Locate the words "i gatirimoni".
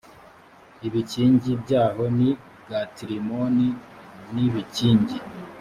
2.29-3.67